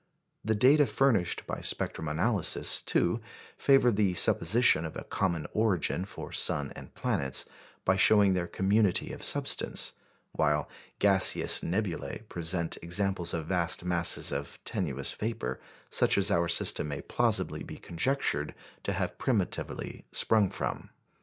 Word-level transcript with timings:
The 0.43 0.55
data 0.55 0.87
furnished 0.87 1.45
by 1.45 1.61
spectrum 1.61 2.07
analysis, 2.07 2.81
too, 2.81 3.21
favour 3.55 3.91
the 3.91 4.15
supposition 4.15 4.83
of 4.83 4.95
a 4.97 5.03
common 5.03 5.45
origin 5.53 6.05
for 6.05 6.31
sun 6.31 6.73
and 6.75 6.91
planets 6.95 7.45
by 7.85 7.97
showing 7.97 8.33
their 8.33 8.47
community 8.47 9.13
of 9.13 9.23
substance; 9.23 9.93
while 10.31 10.67
gaseous 10.97 11.61
nebulæ 11.61 12.27
present 12.29 12.79
examples 12.81 13.31
of 13.35 13.45
vast 13.45 13.85
masses 13.85 14.31
of 14.31 14.57
tenuous 14.65 15.11
vapour, 15.11 15.59
such 15.91 16.17
as 16.17 16.31
our 16.31 16.47
system 16.47 16.87
may 16.87 17.01
plausibly 17.01 17.61
be 17.61 17.77
conjectured 17.77 18.55
to 18.81 18.93
have 18.93 19.19
primitively 19.19 20.05
sprung 20.11 20.49
from. 20.49 20.89